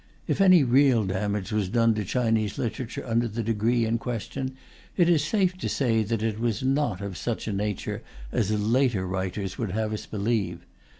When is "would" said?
9.59-9.73